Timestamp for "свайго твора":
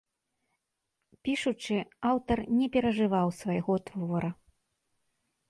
3.43-4.29